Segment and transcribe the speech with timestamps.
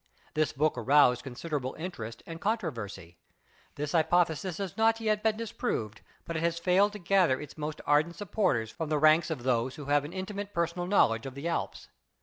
[0.33, 3.19] This book aroused consider able interest and controversy.
[3.75, 7.81] This hypothesis has not yet been disproved, but it has failed to gather its most
[7.85, 11.47] ardent supporters from the ranks of those who have an intimate personal knowledge of the
[11.47, 11.87] Alps.